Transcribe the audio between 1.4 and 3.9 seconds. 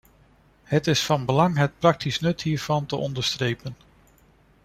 het praktisch nut hiervan te onderstrepen.